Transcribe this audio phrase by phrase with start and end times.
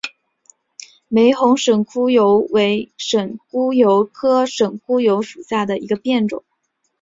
[1.09, 6.43] 玫红省沽油为省沽油科省沽油属下的一个变种。